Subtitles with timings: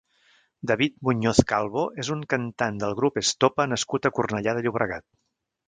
[0.69, 5.11] David Muñoz Calvo és un cantant del grup Estopa nascut a Cornellà de Llobregat.